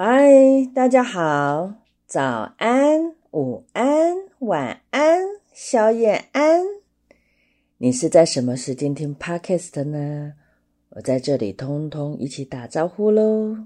[0.00, 0.30] 嗨，
[0.72, 1.72] 大家好，
[2.06, 6.62] 早安、午安、晚安、宵夜安。
[7.78, 10.34] 你是在什么时间听 Podcast 呢？
[10.90, 13.56] 我在这里通通一起打招呼喽。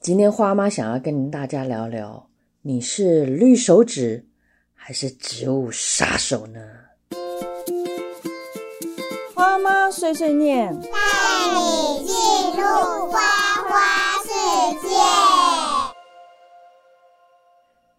[0.00, 2.30] 今天花妈想要跟大家聊聊，
[2.62, 4.24] 你是绿手指
[4.72, 6.60] 还是植物杀手呢？
[9.34, 10.88] 花妈碎碎念，带
[11.54, 12.16] 你进
[12.56, 12.62] 入
[13.10, 13.20] 花
[13.68, 13.78] 花
[14.22, 15.41] 世界。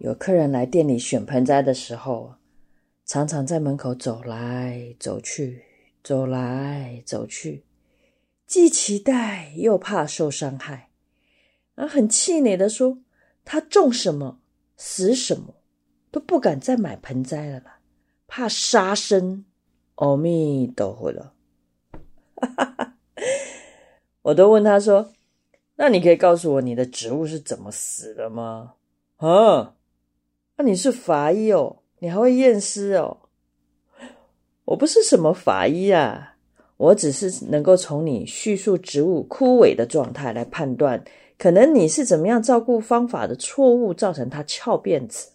[0.03, 2.35] 有客人来店里选盆栽的时候，
[3.05, 5.63] 常常在门口走来走去，
[6.03, 7.63] 走来走去，
[8.45, 10.89] 既期待又怕受伤害，
[11.75, 12.97] 啊，很气馁的说
[13.45, 14.41] ：“他种什么
[14.75, 15.55] 死什么，
[16.11, 17.79] 都不敢再买盆栽了啦，
[18.27, 19.45] 怕杀生。”
[19.95, 21.33] 阿弥陀佛了，
[24.23, 25.13] 我都问他说
[25.77, 28.73] ：“那你可以告诉我你的植物是怎么死的吗？”
[29.23, 29.75] 啊？
[30.57, 33.17] 那你是法医哦，你还会验尸哦？
[34.65, 36.35] 我不是什么法医啊，
[36.77, 41.03] 我只是能够从你叙述植物枯萎的状态来判断，
[41.37, 45.29] 可能你是怎么样照顾方法的错误造成它翘辫子。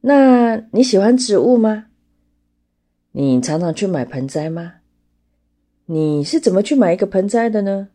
[0.00, 1.86] 那你喜欢植物吗？
[3.12, 4.74] 你常常去买盆栽吗？
[5.86, 7.88] 你是怎么去买一个盆栽的呢？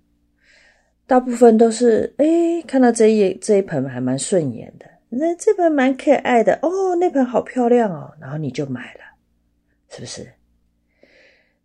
[1.06, 4.85] 大部分都是哎，看到这一这一盆还蛮顺眼的。
[5.09, 9.02] 那这盆蛮可爱的哦，那盆好漂亮哦，然后你就买了，
[9.89, 10.31] 是不是？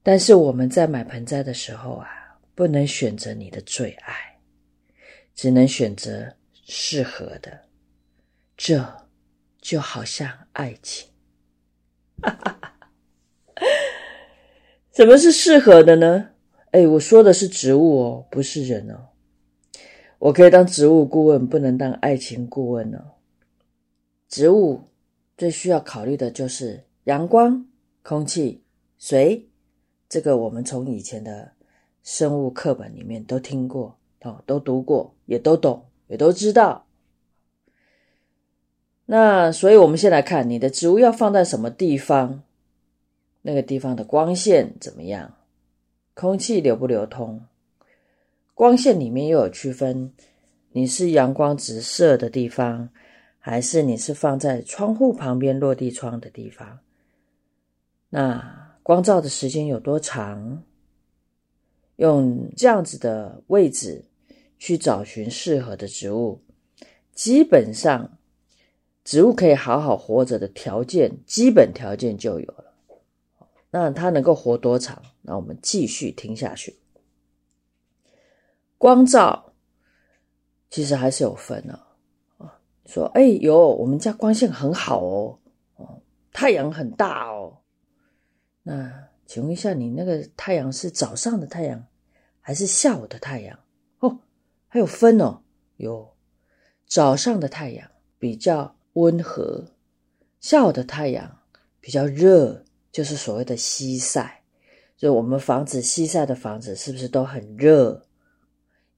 [0.03, 2.09] 但是我们在买盆栽的时候啊，
[2.55, 4.14] 不能选择你的最爱，
[5.34, 6.27] 只能选择
[6.64, 7.61] 适合的。
[8.56, 8.83] 这
[9.61, 11.08] 就好像爱情，
[12.23, 12.75] 哈哈哈！
[14.92, 16.31] 什么是适合的呢？
[16.70, 19.08] 哎，我说的是植物哦，不是人哦。
[20.19, 23.14] 我可以当植物顾问，不能当爱情顾问哦。
[24.35, 24.83] 植物
[25.39, 27.65] 最需要考虑的就是阳光、
[28.03, 28.61] 空气、
[28.99, 29.48] 水。
[30.08, 31.53] 这个我们从以前的
[32.03, 36.85] 生物课本里面都听过哦，都读过，也都懂，也都知道。
[39.07, 42.42] 那所以，我们先来看你的植物要放在什么地方，
[43.42, 45.37] 那个地方的光线怎么样，
[46.13, 47.41] 空气流不流通。
[48.53, 50.13] 光线里面又有区分，
[50.73, 52.89] 你是阳光直射的地方。
[53.47, 56.79] 还是你是放在窗户旁边落地窗的地方？
[58.09, 60.63] 那光照的时间有多长？
[61.97, 64.03] 用这样子的位置
[64.59, 66.41] 去找寻适合的植物，
[67.13, 68.17] 基本上
[69.05, 72.73] 植物可以好好活着的条件，基本条件就有了。
[73.71, 75.03] 那它能够活多长？
[75.21, 76.75] 那我们继续听下去。
[78.79, 79.53] 光照
[80.71, 81.83] 其实还是有分的。
[82.86, 85.39] 说：“哎呦，我们家光线很好哦，
[85.77, 86.02] 哦，
[86.33, 87.58] 太阳很大哦。
[88.62, 91.86] 那请问一下，你那个太阳是早上的太阳，
[92.40, 93.58] 还是下午的太阳？
[94.00, 94.18] 哦，
[94.68, 95.40] 还有分哦，
[95.77, 96.14] 有
[96.86, 99.64] 早上的太阳比较温和，
[100.40, 101.39] 下午的太阳
[101.80, 104.42] 比较热，就是所谓的西晒。
[104.96, 108.06] 就我们房子西晒的房子是不是都很热？”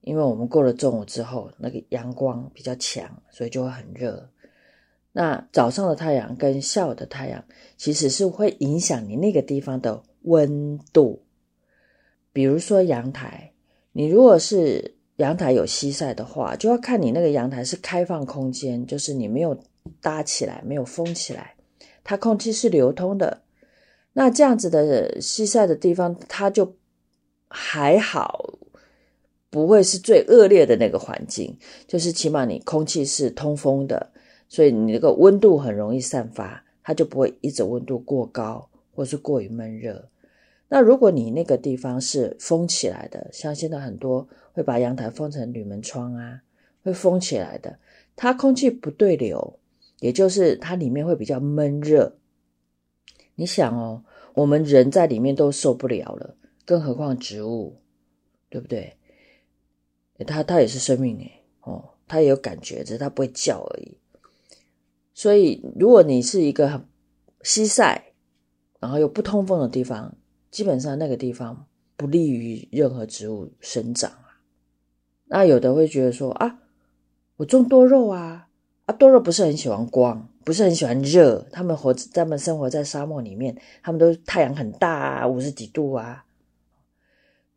[0.07, 4.29] 因为我们过了中午之后，那个阳光比较强，所以就会很热。
[5.11, 7.43] 那早上的太阳跟下午的太阳，
[7.75, 11.21] 其实是会影响你那个地方的温度。
[12.31, 13.51] 比如说阳台，
[13.91, 19.59] 你如果是阳台有西晒的话，就要看你那个阳台是开放空间，就是你没有
[19.99, 21.55] 搭起来，没有封起来，
[22.05, 23.41] 它空气是流通的。
[24.13, 26.77] 那这样子的西晒的地方，它就
[27.49, 28.56] 还好。
[29.49, 34.11] 不会是最恶劣的那个环境，就是起码你空气是通风的，
[34.49, 40.09] 所以你那个温度很容易散发，它就不会一直温度过高或是过于闷热。
[40.69, 46.41] 那如果你那个地方是封起来的，像现在很多会把阳台封成铝门窗啊，
[46.83, 47.79] 会封起来的，
[48.17, 49.57] 它空气不对流，
[50.01, 52.17] 也就是它里面会比较闷热。
[53.35, 54.03] 你想哦，
[54.33, 56.35] 我们人在里面都受不了了，
[56.65, 57.77] 更何况植物，
[58.49, 58.96] 对不对？
[60.25, 63.97] 它它也是生命诶，哦，它也有感觉，只是它不会叫而已。
[65.13, 66.85] 所以，如果你是一个很
[67.41, 68.13] 西晒，
[68.79, 70.15] 然后又不通风的地方，
[70.51, 71.65] 基本上那个地方
[71.95, 74.41] 不利于任何植物生长啊。
[75.25, 76.59] 那有的会觉得说啊，
[77.37, 78.47] 我种多肉啊，
[78.85, 86.23] 啊多肉不是很喜欢光，不是很喜欢热，他们活他们生活在沙漠里面，他们都太阳很大啊，五十几度啊。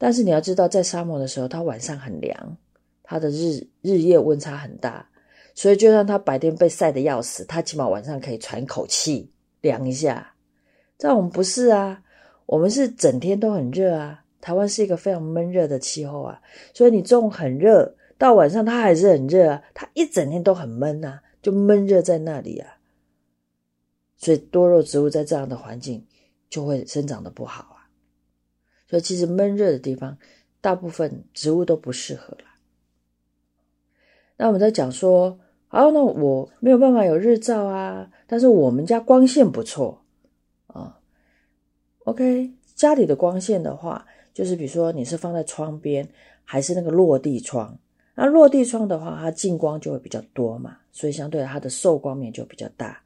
[0.02, 2.56] 但是你要知道，在沙漠的时候，它晚上很凉，
[3.02, 5.06] 它的日日夜温差很大，
[5.54, 9.30] 所以就算它白天被晒得要死，它起码晚上可以喘口气，
[9.60, 10.32] 凉一下。
[10.96, 12.02] 但我们不是啊，
[12.46, 14.24] 我们是整天都很热啊。
[14.40, 16.40] 台湾是一个非常闷热的气候啊，
[16.72, 22.72] 所以你中午很热，到晚上它还是很热啊，它一整天都很闷啊，就闷热在那里啊。
[24.16, 26.02] 所以多肉植物在这样的环境
[26.48, 27.79] 就会生长的不好啊。
[28.90, 30.18] 所以其实闷热的地方，
[30.60, 32.44] 大部分植物都不适合了。
[34.36, 35.38] 那我们在讲说，
[35.68, 40.02] 好，那我没有办法有日照啊，但是我们家光线不错
[40.66, 40.98] 啊。
[42.04, 44.04] OK，家里的光线的话。
[44.32, 46.08] 就是比如说你是放在窗边，
[46.44, 47.76] 还是那个落地窗？
[48.14, 53.02] 那落地窗的话，它进光就会比较多嘛，所以相对它的受光面就比较大。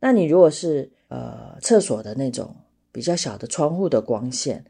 [0.00, 2.56] 那你如果是呃厕所的那种
[2.90, 4.64] 比较小的窗户的光线，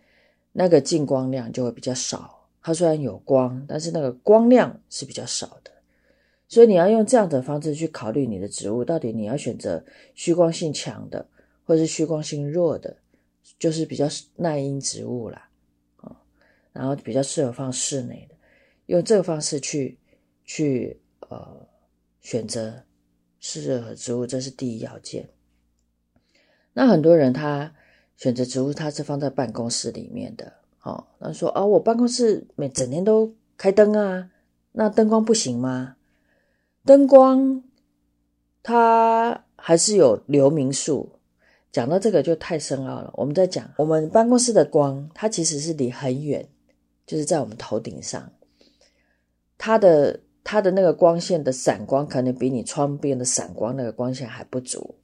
[0.53, 2.49] 那个进光量就会比较少。
[2.63, 5.73] 它虽然有光，但是那个光量是比较少的。
[6.49, 9.83] 所以你要用这样的方式去考虑你的植物，到底你要选择
[10.15, 11.27] 虚光性强的，
[11.65, 12.95] 或是虚光性弱的，
[13.59, 14.07] 就是比较
[14.37, 15.49] 耐阴植物啦
[15.97, 16.15] 啊。
[16.73, 18.37] 然后比较适合放室内的，
[18.87, 19.99] 用这个方式去
[20.45, 21.01] 去
[21.31, 21.67] 呃
[22.21, 22.85] 选择
[23.41, 25.29] 适合植物，这是第一要件。
[26.75, 27.75] 那很多人他
[28.23, 30.53] 选择植物，他是放在办公室里面的，
[30.85, 34.31] 哦，那说哦，我办公室每整天都开灯啊，
[34.71, 35.97] 那灯光不行吗？
[36.85, 37.65] 灯光
[38.63, 41.11] 它还是有流明数。
[41.73, 46.47] 讲到这个就太深奥了，我们在讲我们办公室的光，它其实是离很远。
[47.05, 48.31] 就是在我们头顶上，
[49.59, 54.95] 它的它的那个光线的闪光，可能比你窗边的闪光那个光线还不足，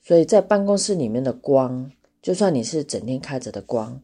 [0.00, 1.90] 所以在办公室里面的光，
[2.22, 4.00] 就算你是整天开着的光，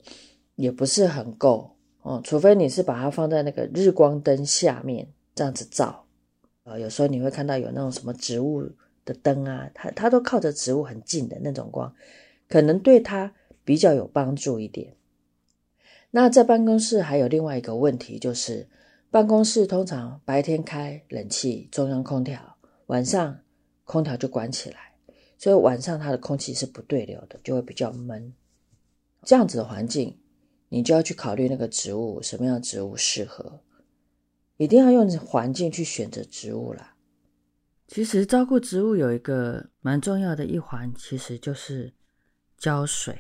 [0.56, 2.20] 也不是很够哦。
[2.24, 6.04] 除非你是把它放在那个日光灯下面这样子照，
[6.64, 8.68] 呃，有时候你会看到有那种什么植物
[9.04, 11.94] 的灯啊，它它都靠着植物很近的那种光，
[12.48, 13.32] 可能对它
[13.64, 14.96] 比较有帮助一点。
[16.10, 18.66] 那在办公室还有另外一个问题，就是
[19.10, 22.56] 办公室通常白天开冷气、中央空调，
[22.86, 23.38] 晚上
[23.84, 24.87] 空调就关起来，
[25.38, 28.34] 所以晚上它的空气是不对流的，就会比较闷。
[29.22, 30.18] 这样子的环境，
[30.68, 33.60] 你就要去考虑那个植物什么样的植物适合，
[34.56, 36.96] 一定要用环境去选择植物啦。
[37.86, 41.94] 其实照顾植物有一个蛮重要的一环，其实就是
[42.58, 43.18] 浇水。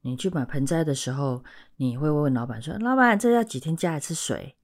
[0.00, 1.44] 你去买盆栽的时候，
[1.76, 4.56] 你会问老板说：“老板，这要几天加一次水？”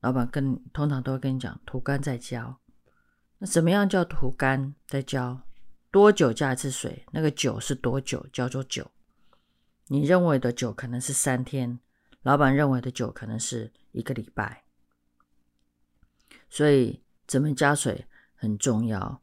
[0.00, 2.58] 老板跟通常都会跟你讲：“涂干再浇。”
[3.38, 5.42] 那什么样叫涂干再浇？
[5.98, 7.04] 多久加一次水？
[7.10, 8.24] 那个久是多久？
[8.32, 8.88] 叫做久。
[9.88, 11.80] 你认为的久可能是三天，
[12.22, 14.62] 老板认为的久可能是一个礼拜。
[16.48, 18.06] 所以怎么加水
[18.36, 19.20] 很重要。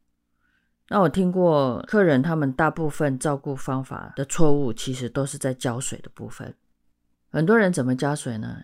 [0.88, 6.54] 那我听过客人他们大部分照顾方法的错误，其实都是在浇水的部分。
[7.30, 8.62] 很多人怎么加水呢？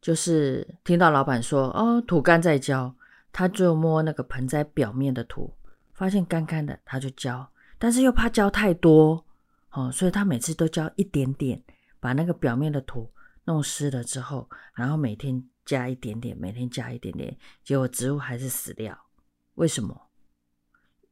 [0.00, 2.94] 就是听到老板说哦土干再浇，
[3.32, 5.52] 他就摸那个盆栽表面的土，
[5.96, 9.24] 发现干干的，他就浇，但是又怕浇太多
[9.70, 11.62] 哦，所以他每次都浇一点点，
[11.98, 13.10] 把那个表面的土
[13.44, 19.06] 弄湿了之后，然后每天加一点点，每天加一点点，结果植物还是死掉。
[19.54, 20.10] 为什么？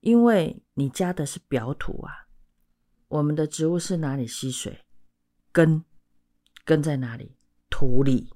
[0.01, 2.27] 因为你加的是表土啊，
[3.09, 4.85] 我们的植物是哪里吸水？
[5.51, 5.83] 根，
[6.65, 7.37] 根在哪里？
[7.71, 8.31] 土里。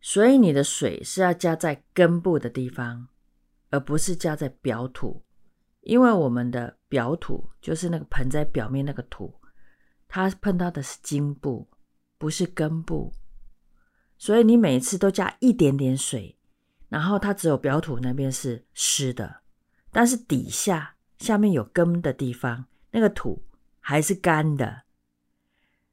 [0.00, 3.08] 所以你的水是要加在根部的地方，
[3.70, 5.24] 而不是加在表土。
[5.88, 9.40] 因为我们的表土就是那个盆栽表面那个土，
[10.06, 11.66] 它碰到的是茎部，
[12.18, 13.10] 不是根部。
[14.18, 16.36] 所以你每次都加一点点水，
[16.90, 19.40] 然后它只有表土那边是湿的。
[19.90, 23.42] 但是底下下面有根的地方，那个土
[23.80, 24.82] 还是干的。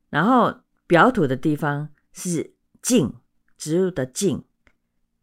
[0.09, 0.53] 然后
[0.85, 3.13] 表土的地方是茎，
[3.57, 4.43] 植物的茎，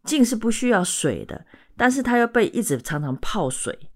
[0.04, 1.44] 茎是不需要水的，
[1.76, 3.91] 但是它又被一直常常泡水，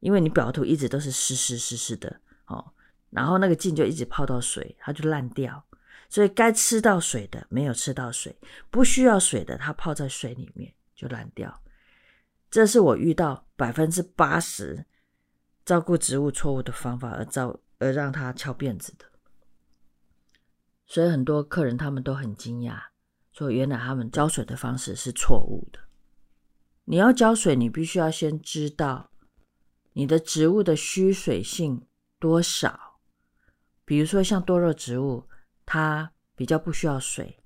[0.00, 2.72] 因为你表土一直都是湿湿湿湿的哦。
[3.10, 5.64] 然后那个茎就一直泡到水，它就烂掉。
[6.08, 8.36] 所以该吃到水的没有吃到水，
[8.68, 11.62] 不需要水的它泡在水里面就烂掉。
[12.50, 14.84] 这是我遇到百分之八十
[15.64, 19.04] 照顾植物错误的方法，而造而让它翘辫子的。
[20.86, 22.80] 所以很多客人他们都很惊讶，
[23.32, 25.78] 说原来他们浇水的方式是错误的。
[26.86, 29.09] 你要浇水，你必须要先知道
[29.92, 31.86] 你的植物的需水性
[32.18, 33.00] 多少。
[33.84, 35.26] 比如说像多肉植物，
[35.66, 37.38] 它比较不需要水，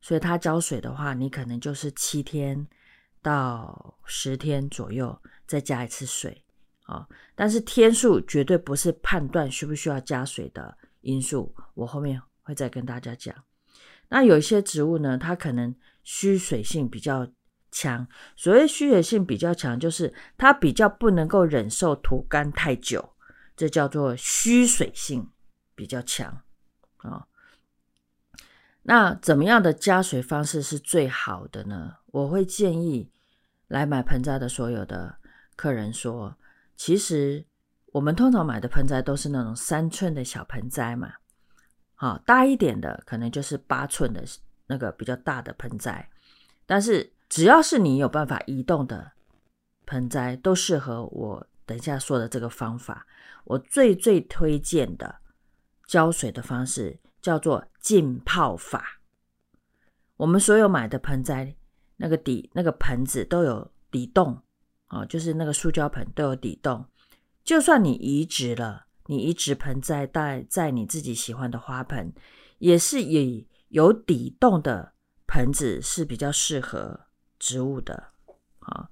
[0.00, 2.66] 所以它浇水的话，你可能就是七天。
[3.22, 6.42] 到十天左右再加一次水
[6.84, 7.06] 啊。
[7.34, 13.34] 但是天数绝对不是判断需不需要加水的因素，我后面会再跟大家讲。
[14.08, 17.30] 那有一些植物呢，它可能需水性比较
[17.70, 18.06] 强。
[18.36, 23.14] 所谓需水性比较强，就是它比较不能够忍受土干太久，
[23.56, 25.30] 这叫做需水性
[25.74, 26.42] 比较强
[26.98, 27.26] 啊。
[28.82, 31.96] 那怎么样的加水方式是最好的呢？
[32.06, 33.10] 我会建议
[33.68, 35.16] 来买盆栽的所有的
[35.54, 36.36] 客人说，
[36.76, 37.46] 其实
[37.92, 41.12] 我们通常买的盆栽都是那种三寸的小盆栽嘛。
[41.94, 44.24] 好，大一点的可能就是八寸的
[44.66, 46.08] 那个比较大的盆栽，
[46.64, 49.12] 但是只要是你有办法移动的
[49.86, 53.06] 盆栽，都适合我等一下说的这个方法。
[53.44, 55.20] 我最最推荐的
[55.86, 59.00] 浇水的方式叫做浸泡法。
[60.16, 61.56] 我们所有买的盆栽，
[61.96, 64.42] 那个底那个盆子都有底洞
[64.88, 66.84] 哦，就是那个塑胶盆都有底洞，
[67.44, 68.86] 就算你移植了。
[69.06, 72.12] 你移植盆栽带在你自己喜欢的花盆，
[72.58, 74.92] 也是以有底洞的
[75.26, 77.08] 盆子是比较适合
[77.40, 78.00] 植物的
[78.60, 78.88] 啊。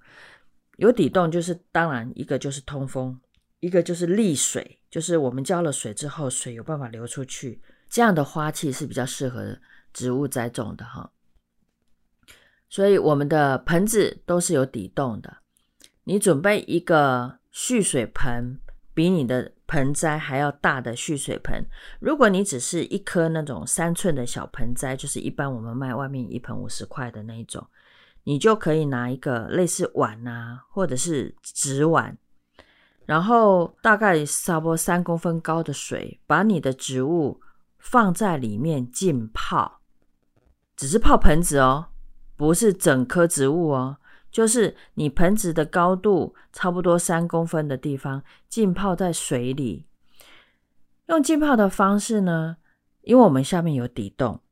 [0.79, 3.17] 有底洞就是当然一个就是通风，
[3.61, 9.57] 一个就是沥水，就是我们浇了水之后，水有办法流出去，这样的花器是比较适合
[9.93, 11.13] 植物栽种的哈。
[12.69, 15.37] 所以我们的盆子都是有底洞的。
[16.03, 18.59] 你准备一个蓄水盆，
[18.93, 19.53] 比你的。
[19.71, 21.63] 盆栽还要大的蓄水盆，
[22.01, 27.69] 如果你只是一颗那种三寸的小盆栽，就是一般我们卖外面一盆五十块的那一种，
[28.29, 32.15] 你就可以拿一个类似碗啊，或者是纸碗，
[33.07, 37.41] 然后大概差不多三公分高的水，把你的植物
[37.79, 39.81] 放在里面浸泡，
[40.77, 41.87] 只是泡盆子哦，
[42.37, 43.97] 不是整棵植物哦。
[44.31, 49.87] 就是你盆子的高度差不多三公分的地方浸泡在水里，
[51.07, 52.59] 用浸泡的方式呢，
[53.01, 54.43] 因为我们下面有底洞，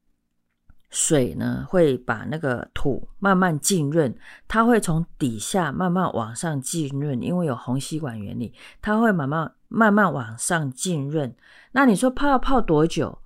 [0.91, 4.15] 水呢会把那个土慢慢浸润，
[4.47, 11.35] 它会从底下慢慢往上浸润，因为有虹吸管原理，它会慢慢慢慢往上浸润。
[11.73, 13.19] 那你说泡要泡多久？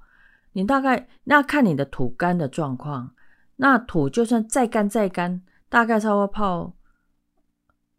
[0.52, 3.12] 你大概那看你的土干的状况，
[3.56, 5.42] 那土就算再干再干。
[5.68, 6.74] 大概差不多泡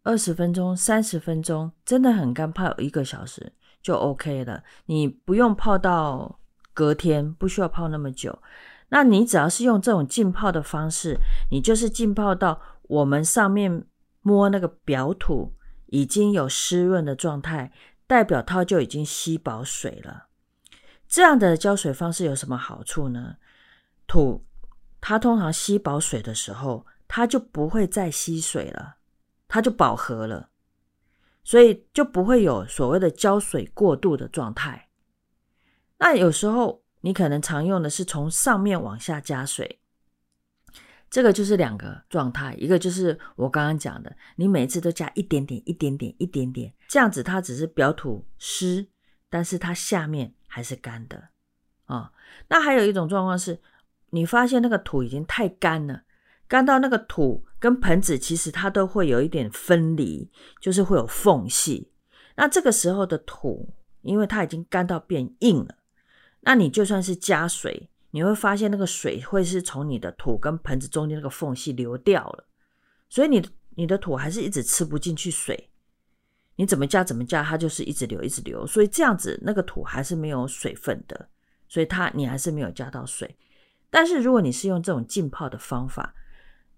[0.02, 3.50] 二十分钟、三十分钟，真的很干，泡一个小时
[3.80, 4.62] 就 OK 了。
[4.84, 6.38] 你不用泡到
[6.74, 8.38] 隔天，不需要泡那么久。
[8.92, 11.18] 那你只要是用这种浸泡的方式，
[11.50, 13.86] 你就是浸泡到我们上面
[14.20, 15.54] 摸那个表土
[15.86, 17.72] 已经有湿润的状态，
[18.06, 20.28] 代表它就已经吸饱水了。
[21.08, 23.36] 这样的浇水方式有什么好处呢？
[24.06, 24.44] 土
[25.00, 26.86] 它通常吸饱水的时候。
[27.14, 28.96] 它就不会再吸水了，
[29.46, 30.48] 它就饱和了，
[31.44, 34.88] 所以就不会有所谓的浇水过度的状态。
[35.98, 39.80] 那有时候你可能常用的是从上面往下加水，
[41.10, 48.86] 这个就是两个状态，一个就是我刚刚讲的，你每次都加一点点、一点点、一点点，这样子它只是表土湿，
[49.28, 51.28] 但是它下面还是干的
[51.84, 52.10] 啊。
[52.48, 53.60] 那还有一种状况是，
[54.10, 56.02] 你发现那个土已经太干了。
[56.48, 60.30] 干到那个土跟盆子，其实它都会有一点分离，
[60.60, 61.90] 就是会有缝隙。
[62.36, 65.76] 那这个时候的土，因为它已经干到变硬了，
[66.42, 72.44] 那你就算是加水，你会发现那个水会是从你的土跟盆子中间那个缝隙流掉了，
[73.08, 73.42] 所以你
[73.74, 75.70] 你的土还是一直吃不进去水。
[76.56, 81.28] 你怎么加怎么加，它就是一直流一直流，所以这样子那个土还是没有水分的，
[81.66, 83.34] 所以它你还是没有加到水。
[83.88, 86.14] 但是如果你是用这种浸泡的方法，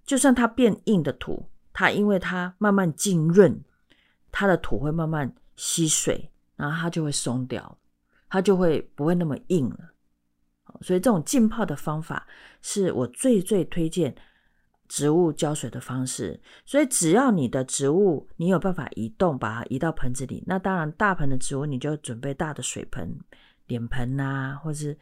[0.04, 3.60] 就算它变硬的土，它因为它慢慢浸润，
[4.30, 7.76] 它的土会慢慢吸水，然后它就会松掉，
[8.34, 9.94] 它就会不会那么硬了。
[10.80, 12.26] 所以这种浸泡的方法
[12.62, 14.12] 是我最最推荐
[14.88, 16.40] 植物浇水的方式。
[16.66, 23.16] 所以只要你的植物你有办法移动，把它移到盆子里，那当然大盆的植物你就准备大的水盆、
[23.68, 24.98] 脸盆呐，或是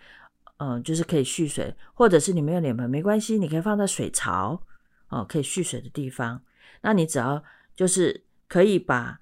[0.59, 4.63] 嗯，就是可以蓄水，或者是你没有脸盆没关系，你可以放在水槽。
[5.09, 6.43] 哦，可以蓄水的地方，
[6.83, 7.43] 那你只要
[7.75, 9.19] 就是可以把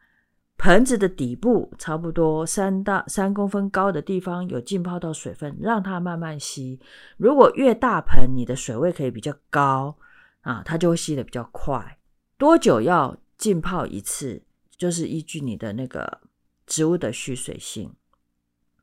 [0.62, 6.78] 盆子的底部差不多三到三公分高的地方有浸泡到水分，让它慢慢吸。
[7.16, 9.96] 如果越大盆，你的水位可以比较高
[10.42, 11.98] 啊，它就会吸的比较快。
[12.36, 14.42] 多久要浸泡一次，
[14.76, 16.20] 就是依据你的那个
[16.66, 17.90] 植物的蓄水性。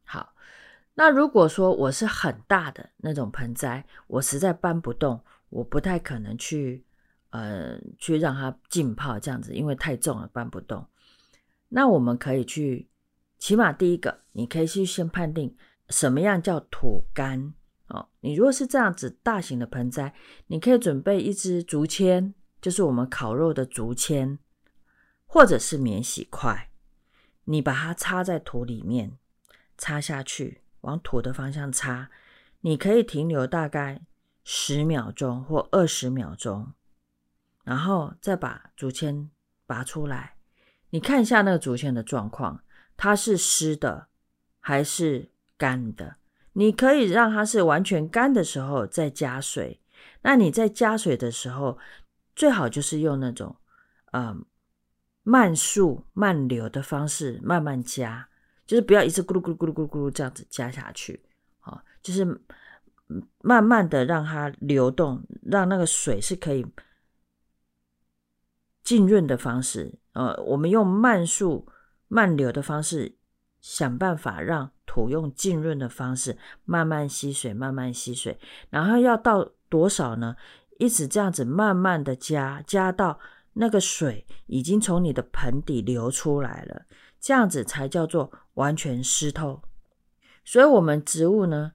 [0.03, 0.34] 好，
[0.96, 6.84] 那如果说我是很大的那种盆栽，我实在搬不动，我不太可能去。
[7.29, 10.84] 呃去让它浸泡这样子，因为太重了搬不动。
[11.70, 12.90] 那我们可以去，
[13.38, 15.56] 起码第一个，你可以去先判定
[15.90, 17.54] 什么样叫土干
[17.88, 18.08] 哦。
[18.22, 20.14] 你如果是这样子大型的盆栽，
[20.48, 24.40] 你可以准备一支竹签，就是我们烤肉的竹签，
[25.26, 26.70] 或者是免洗块，
[27.44, 29.18] 你把它插在土里面，
[29.78, 32.10] 插下去，往土的方向插，
[32.62, 34.02] 你可以停留大概
[34.46, 36.72] 十秒钟或二十秒钟，
[37.66, 39.30] 然后再把竹签
[39.66, 40.37] 拔出来。
[40.89, 42.63] 你看一下那个竹签的状况，
[42.96, 44.08] 它是湿的
[44.60, 46.15] 还是干的？
[46.53, 49.79] 你可以让它是完全干的时候再加水。
[50.22, 51.77] 那你在加水的时候，
[52.36, 53.56] 最好就是用那种
[54.12, 54.36] 呃
[55.24, 58.27] 慢速慢流的方式慢慢加，
[58.65, 61.22] 就是不要一次咕噜咕噜咕噜咕噜咕噜这样子加下去，
[61.60, 62.25] 啊，就是
[63.41, 66.65] 慢慢的让它流动，让那个水是可以
[68.84, 69.94] 浸润的方式。
[70.18, 71.68] 呃，我们用慢速
[72.08, 73.16] 慢流的方式，
[73.62, 78.40] 想办法让土用浸润的方式慢慢吸水，慢慢吸水。
[78.72, 80.36] 然后要到多少呢？
[80.80, 83.20] 一直这样子慢慢的加，加到
[83.54, 86.82] 那个水已经从你的盆底流出来了，
[87.20, 89.62] 这样子才叫做完全湿透。
[90.44, 91.74] 所以，我们植物呢，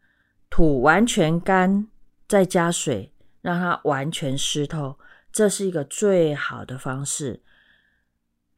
[0.50, 1.86] 土完全干，
[2.26, 4.98] 再加水，让它完全湿透，
[5.30, 7.42] 这是一个最好的方式。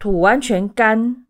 [0.04, 1.24] 土完全干，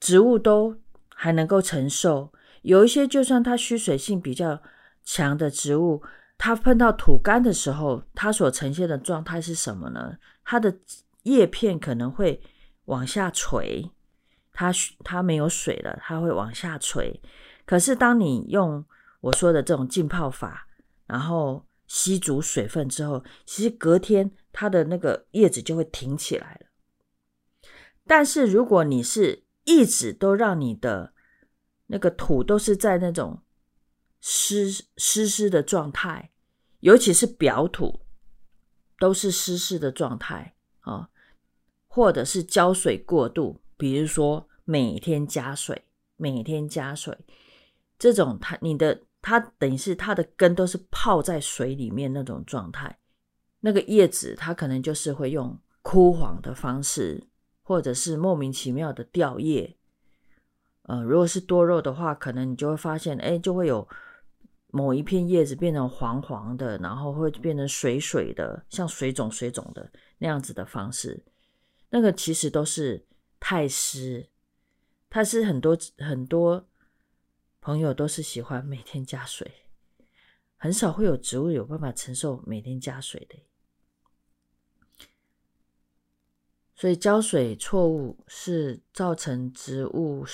[0.00, 0.80] 植物都
[1.14, 2.32] 还能够承受。
[2.62, 4.60] 有一些，就算它需水性比较
[5.04, 6.02] 强的植物，
[6.36, 10.16] 它碰到土干的时候，它所呈现的状态是什么呢？
[10.42, 10.76] 它的
[11.22, 12.42] 叶片可能会
[12.86, 13.88] 往下垂，
[14.52, 14.72] 它
[15.04, 17.22] 它没有水了，它会往下垂。
[17.64, 18.84] 可是，当你用
[19.20, 20.66] 我说的这种浸泡法，
[21.06, 26.67] 然后吸足水分之后，其实隔天它的那个叶子就会挺起来了。
[28.08, 31.12] 但是如果你是一直都让你的
[31.88, 33.42] 那个土都是在那种
[34.20, 36.32] 湿湿湿的状态，
[36.80, 38.00] 尤其是表土
[38.98, 41.10] 都是湿湿的状态啊，
[41.86, 45.84] 或者是浇水过度，比如说每天加水，
[46.16, 47.16] 每天加水，
[47.98, 52.98] 这种它你的它等于是它的根都是泡在水里面那种状态，
[53.60, 57.28] 那个叶子它可能就是会用枯黄的方式。
[57.68, 59.76] 或者是莫名其妙的掉叶，
[60.84, 63.86] 呃，如果是多肉的话，可能你就会发现，哎，就会有
[64.68, 71.22] 某一片叶子变成黄黄的，然后会变成水水的，像水肿水肿的那样子的方式。
[71.90, 73.04] 那个其实都是
[73.38, 74.30] 太湿，
[75.10, 76.66] 它是很多很多
[77.60, 79.46] 朋友都是喜欢每天加水，
[80.56, 83.36] 很少会有植物有办法承受每天加水的。
[86.80, 90.24] 所以浇水错误是造成植物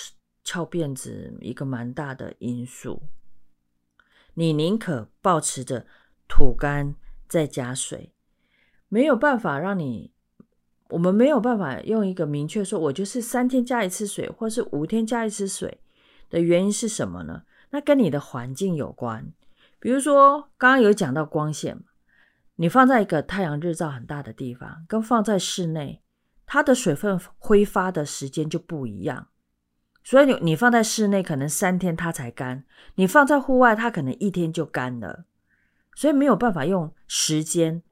[0.45, 3.03] 翘辫子一个蛮大的因素。
[4.35, 5.87] 你宁可保持着
[6.29, 8.13] 土干再加水，
[8.91, 10.13] 没有办法让你，
[10.91, 15.81] 我们没有办法用一个明确说，我就是三天加一次水，或是五天加一次水
[16.29, 17.45] 的原因是什么呢？
[17.71, 19.33] 那跟你的环境有关。
[19.81, 21.83] 比如说刚刚有讲到光线
[22.57, 26.03] 你放在一个太阳日照很大的地方，跟放在室内。
[26.55, 29.27] 它的水分挥发的时间就不一样，
[30.05, 32.64] 所以你你放在室内可能三天它才干，
[32.95, 35.25] 你放在户外它可能一天就干了，
[35.97, 37.83] 所以没有办法用时间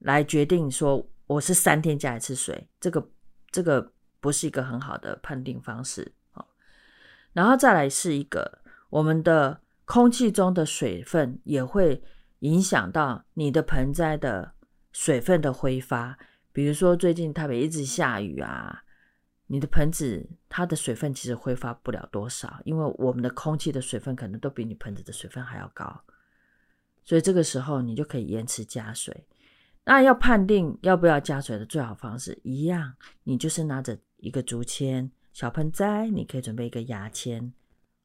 [0.00, 3.08] 来决定说我是三天加一次水，这个
[3.52, 6.44] 这个不是一个很好的判定方式啊。
[7.32, 12.02] 然后再来是一个我们的空气中的水分也会
[12.40, 14.54] 影响到你的盆栽的
[14.90, 16.18] 水分的挥发。
[16.52, 18.82] 比如说，最近台北一直下雨啊，
[19.46, 26.02] 你的盆子它的水分其实挥发不了多少，因为我们的空气的水分可能都比你盆子的水分还要高，
[27.04, 29.26] 所以这个时候你就可以延迟加水。
[29.84, 37.52] 那要判定要不要加水的最好方式，一样，你就是拿着一个竹签，小盆栽你可以准备一个牙签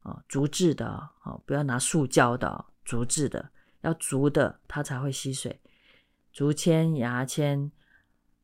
[0.04, 0.88] 哦，竹制的
[1.24, 3.50] 哦，不要拿塑胶的，竹制的，
[3.82, 5.60] 要竹的它才会吸水。
[6.32, 7.72] 竹签、牙签。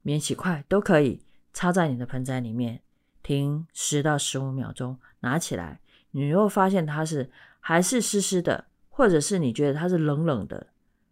[0.02, 1.22] 免洗块都可以
[1.54, 2.82] 插在你的盆栽里面，
[3.22, 5.80] 停十到十五秒钟，拿起来。
[6.12, 10.68] 你如果发现它是还是湿湿的，或者是你觉得它是冷冷的、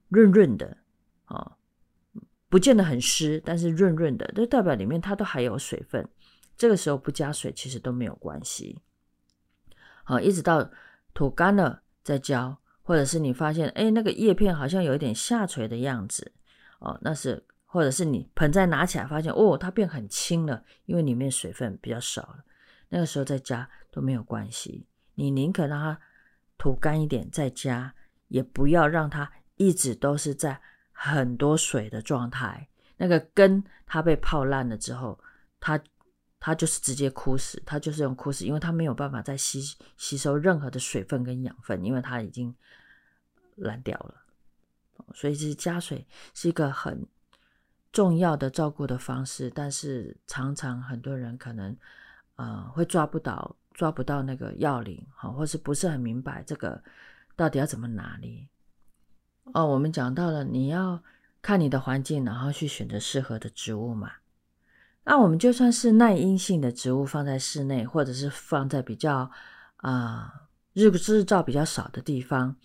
[0.10, 0.78] 润润的，
[1.26, 1.56] 啊，
[2.50, 6.08] 不见得很湿，但是润润的，就代表里面它都还有水分。
[6.58, 8.82] 这个时候不加水其实都没有关系。
[10.04, 10.70] 好，一直到
[11.14, 16.32] 土干了再浇，或者是你发现哎那个叶片好像有一点下垂的样子，
[16.80, 17.46] 哦，那是。
[17.72, 22.44] 或者是你盆栽拿起来发现哦，它变很轻了，因为里面水分比较少了，
[22.90, 24.88] 那个时候再加都没有关系。
[25.14, 26.02] 你宁可让它
[26.58, 27.94] 土干一点再加，
[28.30, 30.60] 也不要让它一直都是在
[30.92, 32.68] 很多水的状态。
[32.98, 35.20] 那个根它被泡烂了之后，
[35.60, 35.80] 它
[36.40, 39.62] 它就是直接枯死，它就是用枯死，因为它没有办法再吸
[39.96, 42.56] 吸收任何的水分跟养分，因为它已经
[43.58, 44.16] 烂掉了。
[45.14, 47.06] 所以，其实加水是一个很
[47.92, 51.76] 重要的照顾的方式，但是常常很多人可能
[52.36, 56.82] 呃会抓不到抓不到那个要领，好，或是不是很明白这个
[57.36, 58.48] 到底要怎么拿捏。
[59.54, 61.02] 哦，我们讲到了，你要
[61.42, 64.12] 看你的环境，然后去选择适合的植物嘛。
[65.06, 69.32] 那我们就算是耐阴性的植物放在室内，或者是放在比较
[69.78, 72.56] 啊日日照比较少的地方。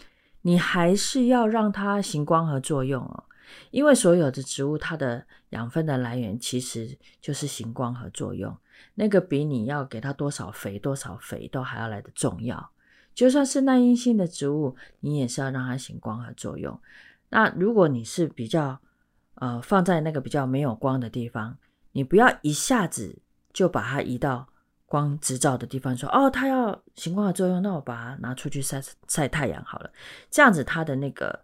[0.43, 3.25] 你还是要让它行光合作用哦，
[3.71, 8.57] 因为所有的植物它的养分的来源其实就是行光合作用，
[8.95, 12.71] 那个比你要给它多少肥多少肥都还要来的重要。
[13.15, 16.81] 就算是耐阴性的植物，你也是要让它行光合作用。
[17.29, 18.79] 那如果你是比较
[19.35, 21.57] 呃放在那个比较没有光的地方，
[21.93, 23.19] 你不要一下子
[23.53, 24.49] 就把它移到。
[24.87, 29.91] 光直照的地方，说哦，它要行光合作用，那我把它拿出去晒晒太阳好了。
[30.31, 31.37] 这样子它的那个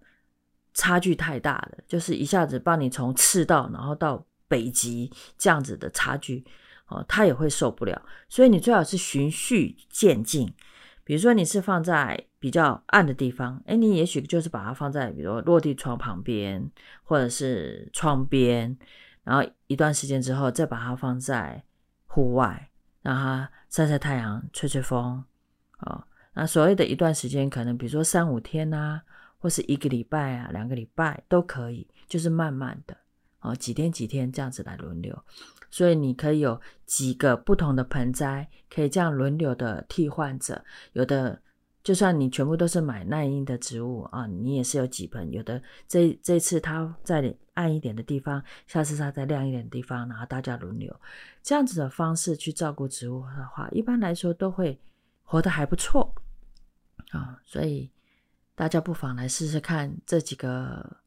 [0.81, 6.43] 差距太大了，就是一下子帮你从赤道然后到北极这样子的差距，
[6.89, 8.03] 哦，他也会受不了。
[8.31, 10.51] 所以你最好是循序渐进。
[11.05, 16.71] 比如说你是放在比较暗的地方，哎，你也许就是把它放在比如落地窗旁边
[17.03, 18.79] 或者是窗边，
[19.25, 21.63] 然后一段时间之后再把它放在
[22.07, 22.69] 户外。
[23.03, 25.25] 让它晒晒太阳、吹吹风，
[25.79, 29.01] 哦，那所谓的一段时间，可能比如说三五天啊，
[29.41, 32.97] 或是一个礼拜啊、两个礼拜都可以，就是慢慢的
[33.41, 35.19] 哦，几天几天这样子来轮流。
[35.69, 41.43] 所以你可以有几个不同的盆栽，可以这样轮流的替换着，有的。
[41.83, 45.33] 就算你全部都是买耐阴的植物啊，你也是有几盆。
[45.33, 50.95] 有的这这次它在暗一点的地方，下次它在亮一点的地方，然后大家轮流
[51.43, 54.79] 这样子的方式去照顾植物的话，一般来说都会
[55.23, 56.15] 活得还不错
[57.13, 57.41] 啊。
[57.47, 57.91] 所以
[58.61, 60.99] 大家不妨来试试看这几个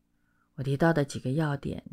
[0.56, 1.84] 我提到的几个要点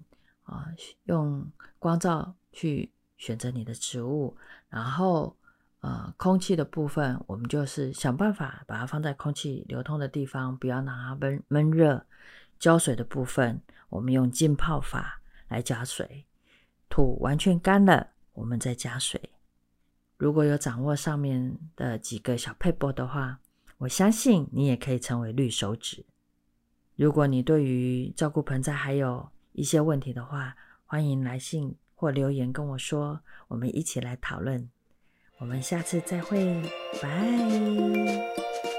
[0.44, 0.68] 啊，
[1.05, 1.46] 用
[1.79, 4.35] 光照去选择你的植物，
[4.70, 5.37] 然后。
[5.83, 12.05] 呃，空气的部分，我们就是想办法把它放在空气流通的地方，不要让它闷闷热。
[12.59, 16.27] 浇水的部分，我们用浸泡法来加水，
[16.90, 19.31] 土完全干了，我们再加水。
[20.18, 23.38] 如果有掌握上面的几个小配波的话，
[23.81, 26.05] 我相信你也可以成为绿手指。
[26.97, 34.69] 如果你对于照顾盆栽还有一些问题的话，欢迎来信或留言跟我说，我们一起来讨论。
[35.38, 36.62] 我们下次再会，
[37.01, 38.69] 拜。